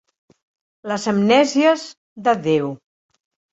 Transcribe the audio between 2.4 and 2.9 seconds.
Déu.